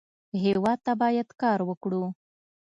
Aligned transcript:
هېواد 0.43 0.79
ته 0.85 0.93
باید 1.01 1.27
کار 1.41 1.59
وکړو 1.69 2.03